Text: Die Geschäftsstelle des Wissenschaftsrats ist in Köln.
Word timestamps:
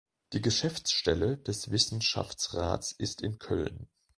Die 0.33 0.41
Geschäftsstelle 0.41 1.37
des 1.37 1.69
Wissenschaftsrats 1.69 2.91
ist 2.91 3.21
in 3.21 3.37
Köln. 3.37 3.87